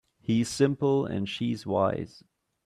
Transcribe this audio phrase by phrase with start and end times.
[0.19, 2.23] He's simple and she's wise.